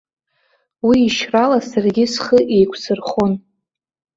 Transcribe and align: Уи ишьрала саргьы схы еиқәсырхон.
Уи 0.87 0.97
ишьрала 1.07 1.59
саргьы 1.69 2.05
схы 2.13 2.39
еиқәсырхон. 2.55 3.33